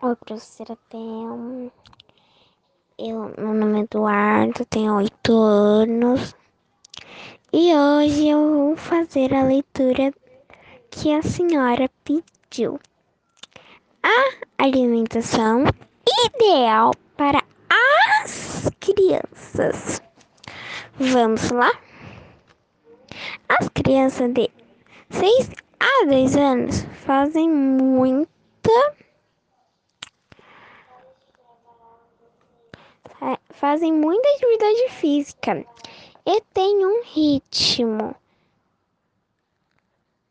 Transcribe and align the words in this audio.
Oi, 0.00 0.14
professora 0.14 0.78
Thelma. 0.88 1.72
Eu, 2.96 3.34
meu 3.36 3.52
nome 3.52 3.80
é 3.80 3.82
Eduardo, 3.82 4.64
tenho 4.66 4.94
oito 4.94 5.36
anos. 5.36 6.36
E 7.52 7.74
hoje 7.74 8.28
eu 8.28 8.38
vou 8.38 8.76
fazer 8.76 9.34
a 9.34 9.42
leitura 9.42 10.14
que 10.88 11.12
a 11.12 11.20
senhora 11.20 11.90
pediu. 12.04 12.78
A 14.00 14.64
alimentação 14.64 15.64
ideal 16.26 16.92
para 17.16 17.42
as 17.68 18.70
crianças. 18.78 20.00
Vamos 20.94 21.50
lá? 21.50 21.72
As 23.48 23.68
crianças 23.70 24.32
de 24.32 24.48
6 25.10 25.50
a 25.80 26.06
10 26.06 26.36
anos 26.36 26.82
fazem 27.04 27.50
muita 27.50 28.28
fazem 33.58 33.92
muita 33.92 34.28
atividade 34.36 34.88
física 34.90 35.66
e 36.24 36.40
têm 36.54 36.86
um 36.86 37.02
ritmo 37.02 38.14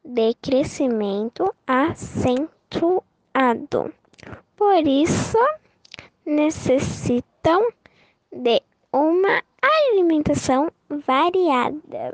de 0.03 0.33
crescimento 0.35 1.53
acentuado. 1.67 3.03
Por 4.55 4.87
isso, 4.87 5.37
necessitam 6.25 7.67
de 8.31 8.61
uma 8.93 9.43
alimentação 9.61 10.71
variada. 10.89 12.13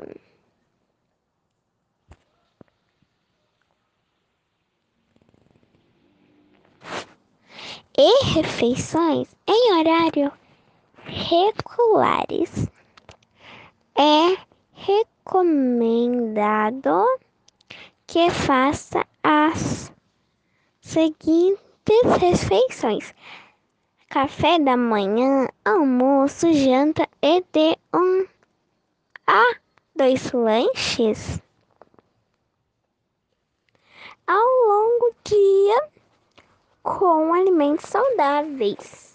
E 7.96 8.24
refeições 8.34 9.28
em 9.46 9.78
horário 9.78 10.32
regulares. 11.14 12.68
É 13.96 14.36
recomendado 14.72 15.86
que 18.06 18.28
faça 18.30 19.06
as 19.22 19.92
seguintes 20.80 21.58
refeições: 22.20 23.14
café 24.08 24.58
da 24.58 24.76
manhã, 24.76 25.48
almoço, 25.64 26.52
janta 26.52 27.08
e 27.22 27.40
de 27.52 27.78
um 27.94 28.26
a 29.26 29.54
dois 29.94 30.32
lanches 30.32 31.40
ao 34.26 34.48
longo 34.68 35.10
do 35.10 35.16
dia 35.24 35.88
com 36.82 37.32
alimentos 37.32 37.86
saudáveis. 37.86 39.13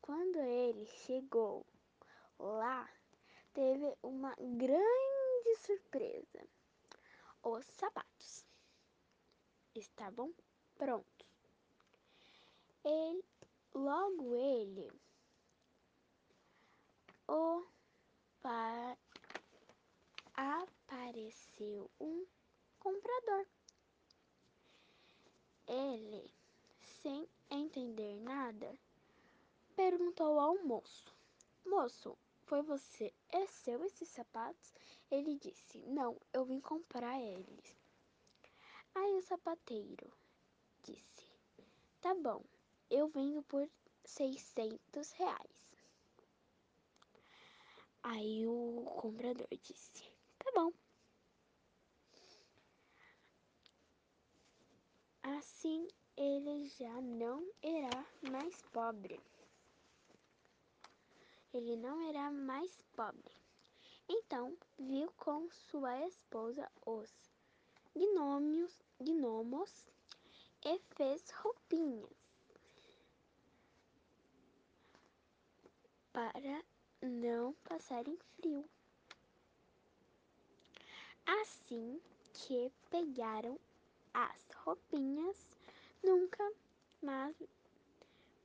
quando 0.00 0.38
ele 0.38 0.86
chegou 0.86 1.66
lá, 2.38 2.88
teve 3.52 3.96
uma 4.02 4.34
grande 4.38 5.56
surpresa. 5.58 6.48
os 7.42 7.64
sapatos. 7.66 8.44
Estavam 9.74 10.32
prontos. 10.76 11.26
Ele, 12.84 13.24
logo 13.74 14.34
ele, 14.34 14.92
o 17.26 17.66
pa, 18.40 18.96
apareceu 20.34 21.90
um 22.00 22.24
comprador. 22.78 23.46
Ele, 25.66 26.32
sem 27.02 27.28
entender 27.50 28.14
nada, 28.20 28.78
perguntou 29.74 30.38
ao 30.38 30.62
moço: 30.62 31.12
Moço, 31.64 32.16
foi 32.44 32.62
você? 32.62 33.12
É 33.30 33.46
seu 33.46 33.84
esses 33.84 34.08
sapatos? 34.08 34.72
Ele 35.10 35.36
disse: 35.36 35.78
Não, 35.78 36.16
eu 36.32 36.44
vim 36.44 36.60
comprar 36.60 37.20
eles. 37.20 37.76
Aí 38.94 39.14
o 39.16 39.22
sapateiro 39.22 40.10
disse: 40.86 41.26
Tá 42.00 42.14
bom, 42.14 42.42
eu 42.88 43.08
vendo 43.08 43.42
por 43.42 43.68
600 44.04 45.12
reais. 45.12 45.66
Aí 48.02 48.46
o 48.46 48.84
comprador 49.00 49.48
disse: 49.62 50.04
Tá 50.38 50.50
bom. 50.54 50.72
Assim 55.22 55.88
ele 56.16 56.68
já 56.68 57.00
não 57.02 57.44
era 57.60 58.06
mais 58.30 58.62
pobre. 58.72 59.20
Ele 61.52 61.76
não 61.76 62.08
era 62.08 62.30
mais 62.30 62.80
pobre. 62.94 63.34
Então 64.08 64.56
viu 64.78 65.12
com 65.16 65.50
sua 65.50 66.06
esposa 66.06 66.70
os 66.86 67.10
gnômios, 67.94 68.80
gnomos 69.00 69.88
e 70.64 70.78
fez 70.94 71.30
roupinhas 71.30 72.10
para 76.12 76.64
não 77.02 77.52
passarem 77.64 78.18
frio. 78.36 78.64
Assim 81.26 82.00
que 82.32 82.72
pegaram 82.88 83.58
as 84.14 84.48
roupinhas, 84.64 85.36
nunca 86.02 86.52
mais 87.02 87.36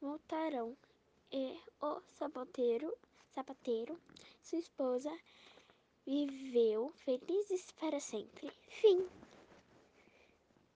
voltaram. 0.01 0.75
E 1.31 1.57
o 1.79 2.01
sapateiro, 2.17 2.93
sapateiro, 3.33 3.97
sua 4.41 4.59
esposa, 4.59 5.17
viveu 6.05 6.91
felizes 6.97 7.71
para 7.71 8.01
sempre. 8.01 8.51
Fim. 8.67 9.07